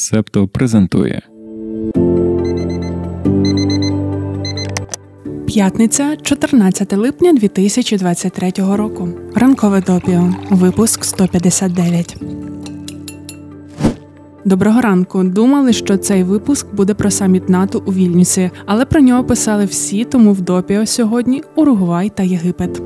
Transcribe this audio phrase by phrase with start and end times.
[0.00, 1.22] Септо презентує
[5.46, 9.08] П'ятниця, 14 липня 2023 року.
[9.34, 10.34] Ранкове допіо.
[10.50, 12.16] Випуск 159.
[14.44, 15.24] Доброго ранку.
[15.24, 20.04] Думали, що цей випуск буде про саміт НАТО у Вільнюсі, але про нього писали всі,
[20.04, 22.82] тому в допіо сьогодні Уругвай та Єгипет.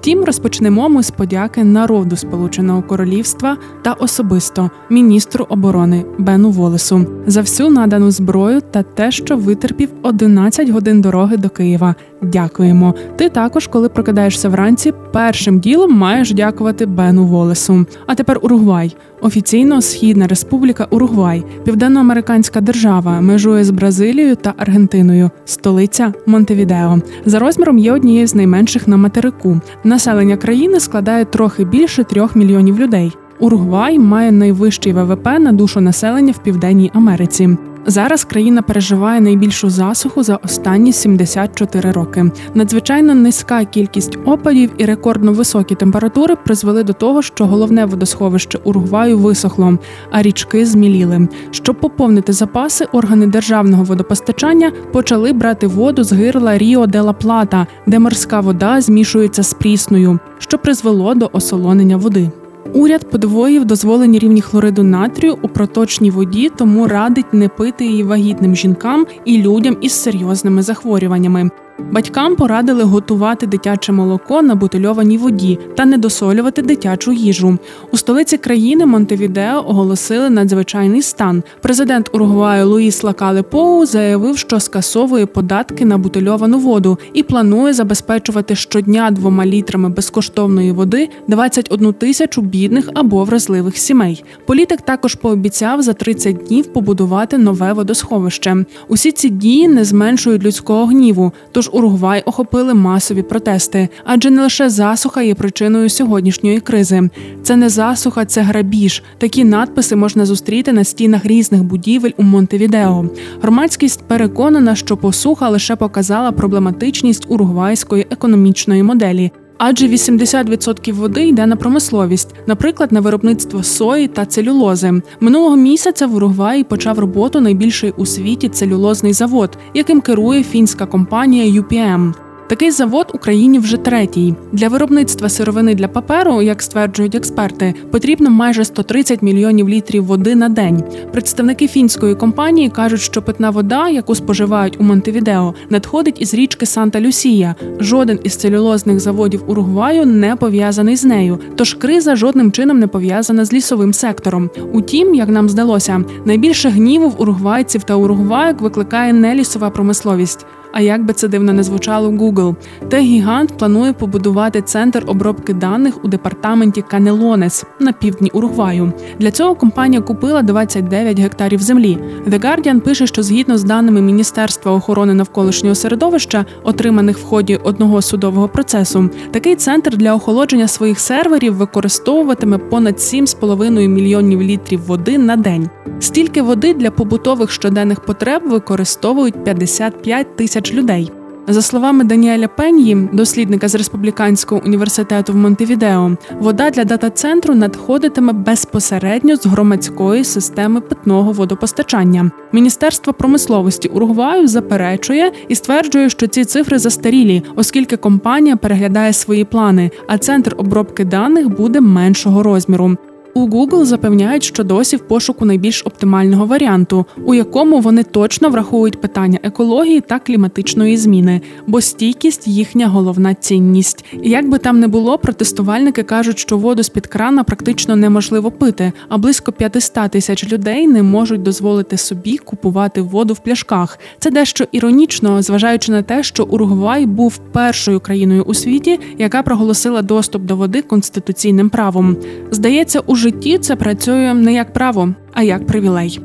[0.00, 7.40] Втім, розпочнемо ми з подяки народу Сполученого Королівства та особисто міністру оборони Бену Волесу за
[7.40, 11.94] всю надану зброю та те, що витерпів 11 годин дороги до Києва.
[12.22, 12.94] Дякуємо.
[13.16, 17.86] Ти також, коли прокидаєшся вранці, першим ділом маєш дякувати Бену Волесу.
[18.06, 18.96] А тепер Уругвай.
[19.20, 26.98] Офіційно Східна Республіка Уругвай, південноамериканська держава, межує з Бразилією та Аргентиною, столиця Монтевідео.
[27.26, 29.60] За розміром є однією з найменших на материку.
[29.84, 33.12] Населення країни складає трохи більше трьох мільйонів людей.
[33.40, 37.56] Уругвай має найвищий ВВП на душу населення в Південній Америці.
[37.86, 42.30] Зараз країна переживає найбільшу засуху за останні 74 роки.
[42.54, 49.18] Надзвичайно низька кількість опадів і рекордно високі температури призвели до того, що головне водосховище Уругваю
[49.18, 49.78] висохло,
[50.10, 51.28] а річки зміліли.
[51.50, 57.66] Щоб поповнити запаси, органи державного водопостачання почали брати воду з гирла Ріо де ла Плата,
[57.86, 62.30] де морська вода змішується з прісною, що призвело до осолонення води.
[62.74, 68.56] Уряд подвоїв дозволені рівні хлориду натрію у проточній воді, тому радить не пити її вагітним
[68.56, 71.50] жінкам і людям із серйозними захворюваннями.
[71.92, 77.58] Батькам порадили готувати дитяче молоко на бутильованій воді та не досолювати дитячу їжу.
[77.92, 81.42] У столиці країни Монтевідео оголосили надзвичайний стан.
[81.62, 88.54] Президент Уругваю Луїс Лакале Поу заявив, що скасовує податки на бутильовану воду і планує забезпечувати
[88.54, 94.24] щодня двома літрами безкоштовної води 21 тисячу бідних або вразливих сімей.
[94.46, 98.64] Політик також пообіцяв за 30 днів побудувати нове водосховище.
[98.88, 101.32] Усі ці дії не зменшують людського гніву.
[101.52, 107.10] Тож Уругвай охопили масові протести, адже не лише засуха є причиною сьогоднішньої кризи.
[107.42, 109.02] Це не засуха, це грабіж.
[109.18, 113.04] Такі надписи можна зустріти на стінах різних будівель у Монтевідео.
[113.42, 119.30] Громадськість переконана, що посуха лише показала проблематичність уругвайської економічної моделі
[119.62, 125.02] адже 80% води йде на промисловість, наприклад, на виробництво сої та целюлози.
[125.20, 131.62] Минулого місяця в Уругваї почав роботу найбільший у світі целюлозний завод, яким керує фінська компанія
[131.62, 132.12] UPM.
[132.50, 134.34] Такий завод Україні вже третій.
[134.52, 140.48] Для виробництва сировини для паперу, як стверджують експерти, потрібно майже 130 мільйонів літрів води на
[140.48, 140.82] день.
[141.12, 147.54] Представники фінської компанії кажуть, що питна вода, яку споживають у Монтевідео, надходить із річки Санта-Люсія.
[147.80, 151.38] Жоден із целюлозних заводів Уругваю не пов'язаний з нею.
[151.56, 154.50] Тож криза жодним чином не пов'язана з лісовим сектором.
[154.72, 160.46] Утім, як нам здалося, найбільше гніву в уругвайців та уругвайок викликає не лісова промисловість.
[160.72, 162.54] А як би це дивно не звучало Google,
[162.88, 168.92] те гігант планує побудувати центр обробки даних у департаменті Канелонес на півдні Уругваю.
[169.18, 171.98] Для цього компанія купила 29 гектарів землі.
[172.26, 178.02] The Guardian пише, що згідно з даними Міністерства охорони навколишнього середовища, отриманих в ході одного
[178.02, 185.36] судового процесу, такий центр для охолодження своїх серверів використовуватиме понад 7,5 мільйонів літрів води на
[185.36, 185.70] день.
[186.00, 191.12] Стільки води для побутових щоденних потреб використовують 55 тисяч людей.
[191.48, 199.36] За словами Даніеля Пеньї, дослідника з республіканського університету в Монтевідео, вода для дата-центру надходитиме безпосередньо
[199.36, 202.30] з громадської системи питного водопостачання.
[202.52, 209.90] Міністерство промисловості Уругваю заперечує і стверджує, що ці цифри застарілі, оскільки компанія переглядає свої плани,
[210.06, 212.96] а центр обробки даних буде меншого розміру.
[213.34, 219.00] У Google запевняють, що досі в пошуку найбільш оптимального варіанту, у якому вони точно враховують
[219.00, 224.04] питання екології та кліматичної зміни, бо стійкість їхня головна цінність.
[224.22, 228.92] Як би там не було, протестувальники кажуть, що воду з під крана практично неможливо пити,
[229.08, 233.98] а близько 500 тисяч людей не можуть дозволити собі купувати воду в пляшках.
[234.18, 240.02] Це дещо іронічно, зважаючи на те, що Уругвай був першою країною у світі, яка проголосила
[240.02, 242.16] доступ до води конституційним правом.
[242.50, 246.20] Здається, у житті це працює не як право, а як привілей.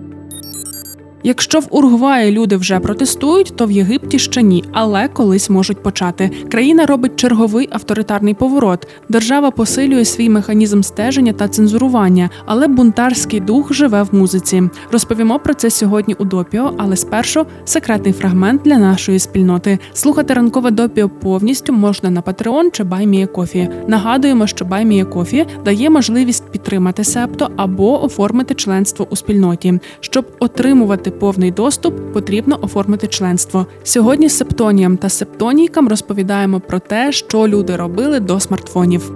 [1.27, 6.31] Якщо в Уругваї люди вже протестують, то в Єгипті ще ні, але колись можуть почати.
[6.51, 8.87] Країна робить черговий авторитарний поворот.
[9.09, 14.63] Держава посилює свій механізм стеження та цензурування, але бунтарський дух живе в музиці.
[14.91, 19.79] Розповімо про це сьогодні у допіо, але спершу секретний фрагмент для нашої спільноти.
[19.93, 23.69] Слухати ранкове допіо повністю можна на Patreon чи BuyMeACoffee.
[23.87, 29.79] Нагадуємо, що BuyMeACoffee дає можливість підтримати септо або оформити членство у спільноті.
[29.99, 33.65] Щоб отримувати повний доступ, потрібно оформити членство.
[33.83, 39.11] Сьогодні з септоніям та септонійкам розповідаємо про те, що люди робили до смартфонів.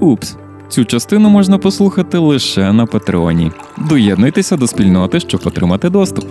[0.00, 0.36] Упс.
[0.68, 3.52] Цю частину можна послухати лише на Патреоні.
[3.78, 6.24] Доєднуйтеся до спільноти, щоб отримати доступ.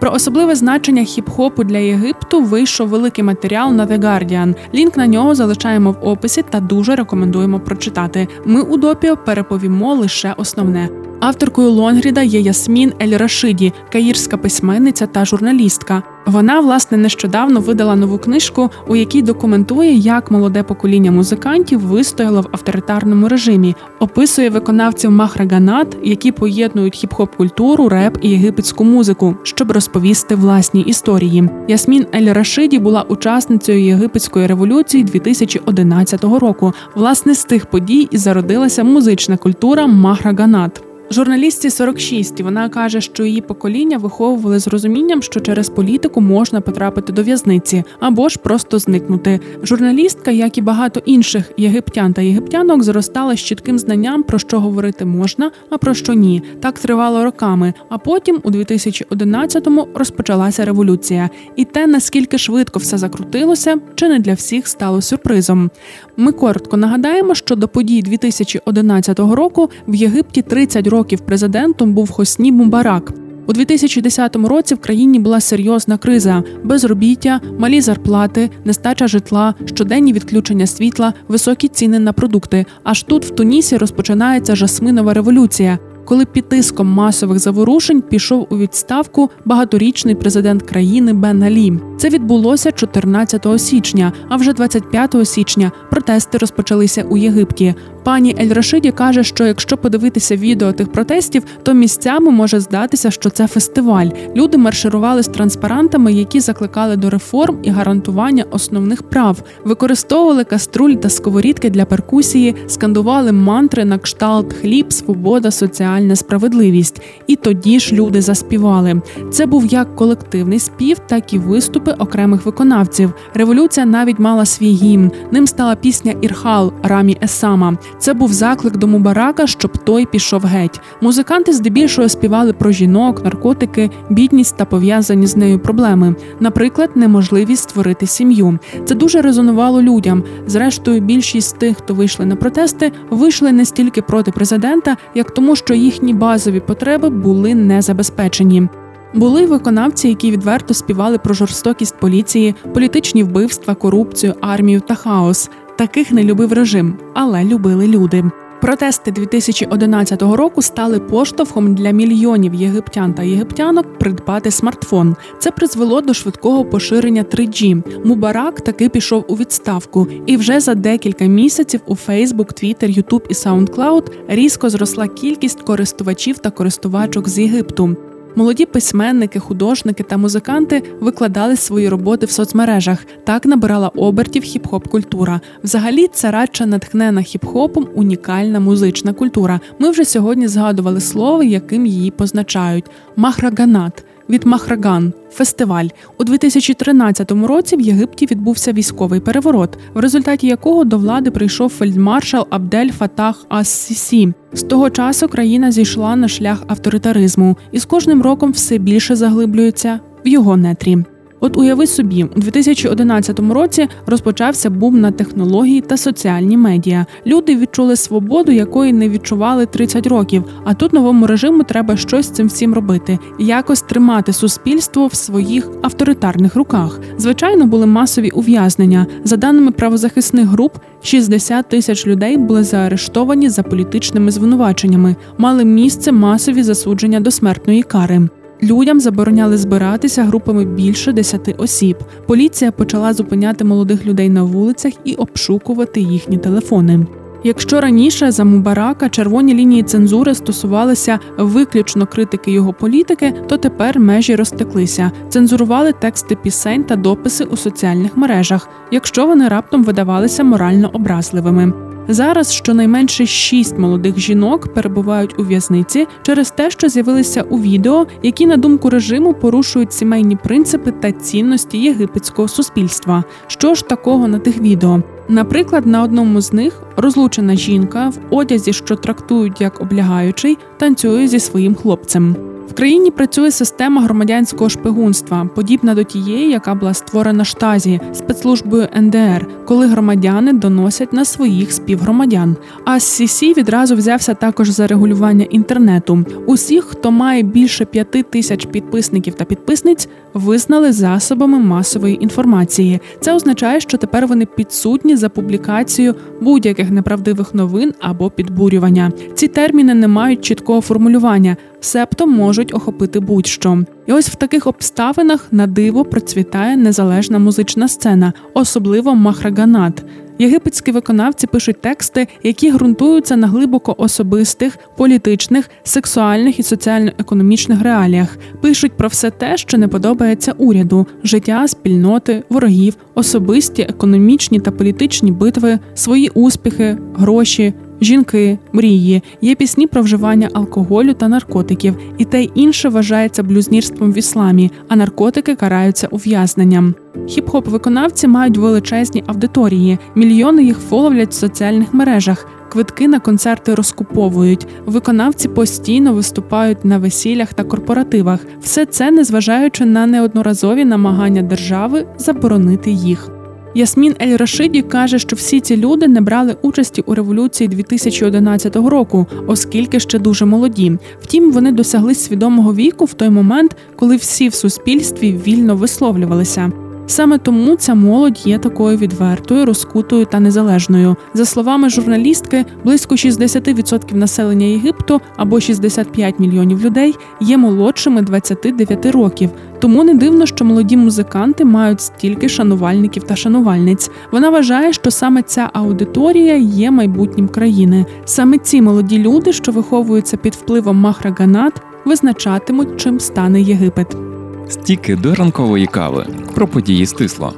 [0.00, 4.54] Про особливе значення хіп-хопу для Єгипту вийшов великий матеріал на The Guardian.
[4.74, 8.28] Лінк на нього залишаємо в описі та дуже рекомендуємо прочитати.
[8.44, 10.88] Ми у допіо переповімо лише основне.
[11.20, 16.02] Авторкою Лонгріда є Ясмін Ель Рашиді, каїрська письменниця та журналістка.
[16.26, 22.48] Вона власне нещодавно видала нову книжку, у якій документує, як молоде покоління музикантів вистояло в
[22.52, 30.34] авторитарному режимі, описує виконавців Махраганат, які поєднують хіп-хоп культуру, реп і єгипетську музику, щоб розповісти
[30.34, 31.48] власні історії.
[31.68, 36.72] Ясмін Ель Рашиді була учасницею єгипетської революції 2011 року.
[36.94, 40.87] Власне з тих подій і зародилася музична культура Махраганат.
[41.10, 47.12] Журналістці 46, Вона каже, що її покоління виховували з розумінням, що через політику можна потрапити
[47.12, 49.40] до в'язниці або ж просто зникнути.
[49.62, 55.04] Журналістка, як і багато інших єгиптян та єгиптянок, зростала з чітким знанням, про що говорити
[55.04, 56.42] можна, а про що ні.
[56.60, 57.74] Так тривало роками.
[57.88, 61.30] А потім, у 2011-му, розпочалася революція.
[61.56, 65.70] І те, наскільки швидко все закрутилося, чи не для всіх стало сюрпризом.
[66.16, 72.10] Ми коротко нагадаємо, що до подій 2011 року в Єгипті 30 років років президентом був
[72.10, 73.12] Хосні Мубарак.
[73.46, 80.66] У 2010 році в країні була серйозна криза: безробіття, малі зарплати, нестача житла, щоденні відключення
[80.66, 82.66] світла, високі ціни на продукти.
[82.82, 85.78] Аж тут в Тунісі розпочинається жасминова революція
[86.08, 91.72] коли під тиском масових заворушень пішов у відставку багаторічний президент країни Бен Алі.
[91.98, 94.12] Це відбулося 14 січня.
[94.28, 97.74] А вже 25 січня протести розпочалися у Єгипті.
[98.08, 103.30] Пані Ель Рашиді каже, що якщо подивитися відео тих протестів, то місцями може здатися, що
[103.30, 104.06] це фестиваль.
[104.36, 111.08] Люди марширували з транспарантами, які закликали до реформ і гарантування основних прав, використовували каструль та
[111.08, 117.02] сковорідки для перкусії, скандували мантри на кшталт хліб, свобода, соціальна справедливість.
[117.26, 119.02] І тоді ж люди заспівали.
[119.30, 123.12] Це був як колективний спів, так і виступи окремих виконавців.
[123.34, 125.10] Революція навіть мала свій гімн.
[125.30, 127.76] Ним стала пісня Ірхал Рамі Есама.
[127.98, 130.80] Це був заклик до Мубарака, щоб той пішов геть.
[131.00, 136.14] Музиканти здебільшого співали про жінок, наркотики, бідність та пов'язані з нею проблеми.
[136.40, 138.58] Наприклад, неможливість створити сім'ю.
[138.84, 140.24] Це дуже резонувало людям.
[140.46, 145.74] Зрештою, більшість тих, хто вийшли на протести, вийшли не стільки проти президента, як тому, що
[145.74, 148.68] їхні базові потреби були не забезпечені.
[149.14, 155.50] Були виконавці, які відверто співали про жорстокість поліції, політичні вбивства, корупцію, армію та хаос.
[155.78, 158.24] Таких не любив режим, але любили люди.
[158.60, 165.16] Протести 2011 року стали поштовхом для мільйонів єгиптян та єгиптянок придбати смартфон.
[165.38, 167.82] Це призвело до швидкого поширення 3G.
[168.04, 173.32] Мубарак таки пішов у відставку, і вже за декілька місяців у Facebook, Twitter, YouTube і
[173.32, 177.96] SoundCloud різко зросла кількість користувачів та користувачок з Єгипту.
[178.36, 183.04] Молоді письменники, художники та музиканти викладали свої роботи в соцмережах.
[183.24, 185.40] Так набирала обертів хіп-хоп культура.
[185.64, 189.60] Взагалі, це радше натхнена хіп-хопом унікальна музична культура.
[189.78, 192.84] Ми вже сьогодні згадували слово, яким її позначають
[193.16, 195.86] махраганат від Махраган фестиваль
[196.18, 197.76] у 2013 році.
[197.76, 204.32] В Єгипті відбувся військовий переворот, в результаті якого до влади прийшов фельдмаршал Абдель Фатах Ас-Сісі.
[204.52, 210.00] З того часу країна зійшла на шлях авторитаризму і з кожним роком все більше заглиблюється
[210.24, 210.98] в його нетрі.
[211.40, 217.06] От уяви собі, у 2011 році розпочався бум на технології та соціальні медіа.
[217.26, 220.44] Люди відчули свободу, якої не відчували 30 років.
[220.64, 225.70] А тут новому режиму треба щось з цим всім робити, якось тримати суспільство в своїх
[225.82, 227.00] авторитарних руках.
[227.18, 229.06] Звичайно, були масові ув'язнення.
[229.24, 236.62] За даними правозахисних груп, 60 тисяч людей були заарештовані за політичними звинуваченнями, мали місце масові
[236.62, 238.28] засудження до смертної кари.
[238.62, 241.96] Людям забороняли збиратися групами більше десяти осіб.
[242.26, 247.06] Поліція почала зупиняти молодих людей на вулицях і обшукувати їхні телефони.
[247.44, 254.36] Якщо раніше за Мубарака червоні лінії цензури стосувалися виключно критики його політики, то тепер межі
[254.36, 261.87] розтеклися, цензурували тексти пісень та дописи у соціальних мережах, якщо вони раптом видавалися морально образливими.
[262.08, 268.46] Зараз щонайменше шість молодих жінок перебувають у в'язниці через те, що з'явилися у відео, які,
[268.46, 273.24] на думку режиму, порушують сімейні принципи та цінності єгипетського суспільства.
[273.46, 275.02] Що ж такого на тих відео?
[275.28, 281.40] Наприклад, на одному з них розлучена жінка в одязі, що трактують як облягаючий, танцює зі
[281.40, 282.47] своїм хлопцем.
[282.70, 289.48] В країні працює система громадянського шпигунства, подібна до тієї, яка була створена штазі спецслужбою НДР,
[289.64, 292.56] коли громадяни доносять на своїх співгромадян.
[292.84, 296.24] А ССІ відразу взявся також за регулювання інтернету.
[296.46, 303.00] Усіх, хто має більше п'яти тисяч підписників та підписниць, визнали засобами масової інформації.
[303.20, 309.12] Це означає, що тепер вони підсудні за публікацію будь-яких неправдивих новин або підбурювання.
[309.34, 313.84] Ці терміни не мають чіткого формулювання себто можуть охопити будь-що.
[314.06, 320.04] І ось в таких обставинах на диво процвітає незалежна музична сцена, особливо махраганат.
[320.38, 328.38] Єгипетські виконавці пишуть тексти, які ґрунтуються на глибоко особистих, політичних, сексуальних і соціально-економічних реаліях.
[328.60, 335.32] Пишуть про все те, що не подобається уряду: життя, спільноти, ворогів, особисті, економічні та політичні
[335.32, 342.42] битви, свої успіхи, гроші, жінки, мрії, є пісні про вживання алкоголю та наркотиків, і те
[342.42, 346.94] й інше вважається блюзнірством в ісламі, а наркотики караються ув'язненням.
[347.16, 352.46] Хіп-хоп виконавці мають величезні аудиторії, мільйони їх фоловлять в соціальних мережах.
[352.68, 354.66] Квитки на концерти розкуповують.
[354.86, 358.40] Виконавці постійно виступають на весіллях та корпоративах.
[358.60, 363.37] Все це незважаючи на неодноразові намагання держави заборонити їх.
[363.78, 369.26] Ясмін Ель Рашиді каже, що всі ці люди не брали участі у революції 2011 року,
[369.46, 370.98] оскільки ще дуже молоді.
[371.20, 376.72] Втім, вони досягли свідомого віку в той момент, коли всі в суспільстві вільно висловлювалися.
[377.10, 381.16] Саме тому ця молодь є такою відвертою, розкутою та незалежною.
[381.34, 389.50] За словами журналістки, близько 60% населення Єгипту або 65 мільйонів людей є молодшими 29 років.
[389.80, 394.10] Тому не дивно, що молоді музиканти мають стільки шанувальників та шанувальниць.
[394.32, 398.06] Вона вважає, що саме ця аудиторія є майбутнім країни.
[398.24, 404.37] Саме ці молоді люди, що виховуються під впливом Махраганат, визначатимуть, чим стане Єгипет.
[404.68, 407.52] Стіки до ранкової кави про події стисло.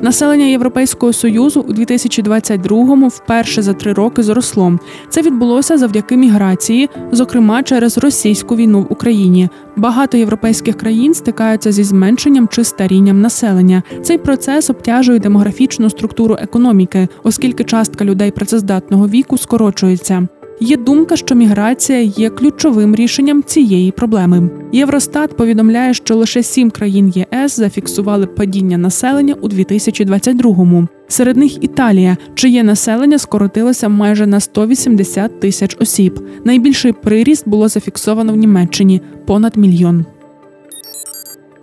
[0.00, 4.78] Населення Європейського союзу у 2022-му вперше за три роки зросло.
[5.08, 9.48] Це відбулося завдяки міграції, зокрема через російську війну в Україні.
[9.76, 13.82] Багато європейських країн стикаються зі зменшенням чи старінням населення.
[14.02, 20.28] Цей процес обтяжує демографічну структуру економіки, оскільки частка людей працездатного віку скорочується.
[20.62, 24.50] Є думка, що міграція є ключовим рішенням цієї проблеми.
[24.72, 30.88] Євростат повідомляє, що лише сім країн ЄС зафіксували падіння населення у 2022-му.
[31.08, 36.20] Серед них Італія, чиє населення скоротилося майже на 180 тисяч осіб.
[36.44, 40.04] Найбільший приріст було зафіксовано в Німеччині понад мільйон.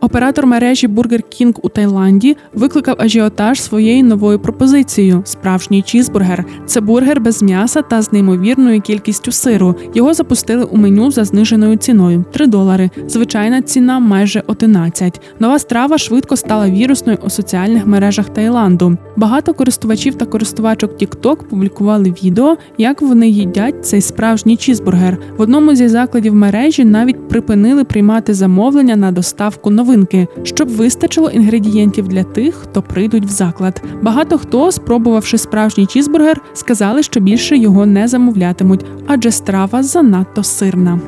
[0.02, 6.46] Оператор мережі Burger King у Таїланді викликав ажіотаж своєю новою пропозицією справжній чізбургер.
[6.66, 9.76] Це бургер без м'яса та з неймовірною кількістю сиру.
[9.94, 12.90] Його запустили у меню за зниженою ціною 3 долари.
[13.08, 15.22] Звичайна ціна майже 11.
[15.40, 18.98] Нова страва швидко стала вірусною у соціальних мережах Таїланду.
[19.18, 25.18] Багато користувачів та користувачок TikTok публікували відео, як вони їдять цей справжній чізбургер.
[25.38, 31.30] В одному зі закладів мережі навіть припинили приймати замовлення на доставку нових новинки, щоб вистачило
[31.30, 33.82] інгредієнтів для тих, хто прийдуть в заклад.
[34.02, 41.00] Багато хто, спробувавши справжній чізбургер, сказали, що більше його не замовлятимуть, адже страва занадто сирна.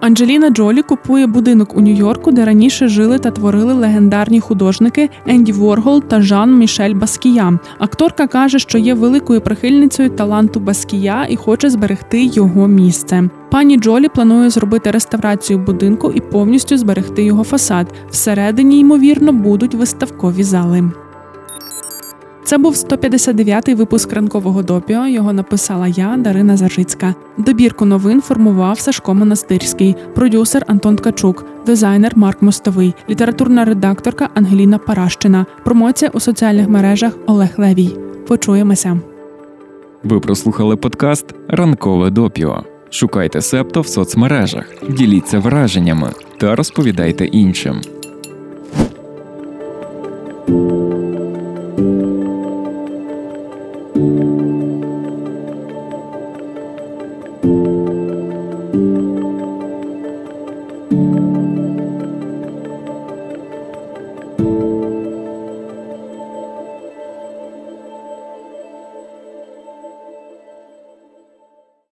[0.00, 6.02] Анджеліна Джолі купує будинок у Нью-Йорку, де раніше жили та творили легендарні художники Енді Воргол
[6.02, 7.58] та Жан Мішель Баскія.
[7.78, 13.28] Акторка каже, що є великою прихильницею таланту Баскія і хоче зберегти його місце.
[13.50, 17.86] Пані Джолі планує зробити реставрацію будинку і повністю зберегти його фасад.
[18.10, 20.90] Всередині, ймовірно, будуть виставкові зали.
[22.50, 25.06] Це був 159-й випуск ранкового допіо.
[25.06, 27.14] Його написала я, Дарина Заржицька.
[27.38, 35.46] Добірку новин формував Сашко Монастирський, продюсер Антон Ткачук, дизайнер Марк Мостовий, літературна редакторка Ангеліна Паращина.
[35.64, 37.96] Промоція у соціальних мережах Олег Левій.
[38.28, 39.00] Почуємося.
[40.04, 42.64] Ви прослухали подкаст Ранкове допіо.
[42.90, 47.80] Шукайте септо в соцмережах, діліться враженнями та розповідайте іншим.